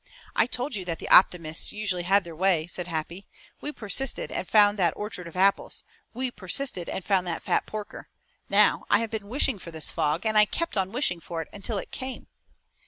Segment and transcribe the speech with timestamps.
[0.35, 3.27] "I told you that the optimists usually had their way," said Happy.
[3.61, 5.83] "We persisted and found that orchard of apples.
[6.11, 8.09] We persisted and found that fat porker.
[8.49, 11.49] Now, I have been wishing for this fog, and I kept on wishing for it
[11.53, 12.25] until it came."